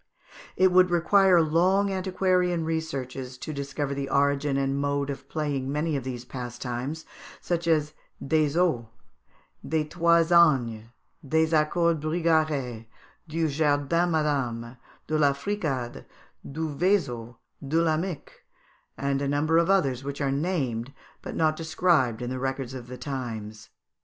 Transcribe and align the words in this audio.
It 0.57 0.71
would 0.71 0.89
require 0.89 1.43
long 1.43 1.91
antiquarian 1.91 2.65
researches 2.65 3.37
to 3.37 3.53
discover 3.53 3.93
the 3.93 4.09
origin 4.09 4.57
and 4.57 4.79
mode 4.81 5.11
of 5.11 5.29
playing 5.29 5.71
many 5.71 5.95
of 5.95 6.03
these 6.03 6.25
pastimes, 6.25 7.05
such 7.39 7.67
as 7.67 7.93
des 8.19 8.57
oes, 8.57 8.85
des 9.63 9.83
trois 9.83 10.23
ânes, 10.31 10.85
des 11.23 11.53
accords 11.53 11.99
bigarrés, 12.03 12.87
du 13.27 13.47
jardin 13.47 14.09
madame, 14.09 14.75
de 15.05 15.19
la 15.19 15.33
fricade, 15.33 16.03
du 16.51 16.67
feiseau, 16.75 17.37
de 17.63 17.79
la 17.79 17.95
mick, 17.95 18.43
and 18.97 19.21
a 19.21 19.27
number 19.27 19.59
of 19.59 19.69
others 19.69 20.03
which 20.03 20.19
are 20.19 20.31
named 20.31 20.91
but 21.21 21.35
not 21.35 21.55
described 21.55 22.23
in 22.23 22.31
the 22.31 22.39
records 22.39 22.73
of 22.73 22.87
the 22.87 22.97
times. 22.97 23.69